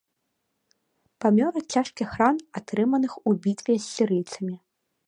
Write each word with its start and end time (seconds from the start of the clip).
Памёр 1.25 1.53
ад 1.61 1.67
цяжкіх 1.77 2.09
ран 2.23 2.37
атрыманых 2.61 3.13
у 3.27 3.39
бітве 3.47 3.73
з 3.79 3.85
сірыйцамі. 3.93 4.55